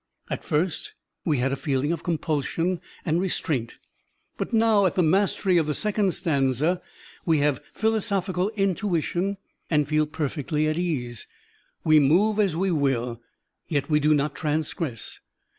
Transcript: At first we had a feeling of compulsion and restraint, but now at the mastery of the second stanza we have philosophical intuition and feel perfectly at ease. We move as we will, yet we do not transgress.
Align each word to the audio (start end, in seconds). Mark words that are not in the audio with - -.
At 0.31 0.43
first 0.43 0.95
we 1.25 1.37
had 1.37 1.51
a 1.51 1.55
feeling 1.55 1.91
of 1.91 2.01
compulsion 2.01 2.81
and 3.05 3.21
restraint, 3.21 3.77
but 4.35 4.51
now 4.51 4.87
at 4.87 4.95
the 4.95 5.03
mastery 5.03 5.57
of 5.59 5.67
the 5.67 5.75
second 5.75 6.15
stanza 6.15 6.81
we 7.23 7.37
have 7.37 7.61
philosophical 7.75 8.49
intuition 8.55 9.37
and 9.69 9.87
feel 9.87 10.07
perfectly 10.07 10.65
at 10.67 10.75
ease. 10.79 11.27
We 11.83 11.99
move 11.99 12.39
as 12.39 12.55
we 12.55 12.71
will, 12.71 13.21
yet 13.67 13.91
we 13.91 13.99
do 13.99 14.15
not 14.15 14.33
transgress. 14.33 15.19